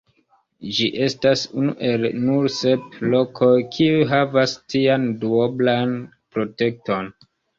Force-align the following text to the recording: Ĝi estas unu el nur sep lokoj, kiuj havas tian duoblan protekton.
Ĝi 0.77 0.85
estas 1.07 1.41
unu 1.63 1.73
el 1.89 2.07
nur 2.21 2.47
sep 2.55 2.97
lokoj, 3.15 3.51
kiuj 3.77 4.01
havas 4.13 4.57
tian 4.75 5.07
duoblan 5.25 5.95
protekton. 6.37 7.13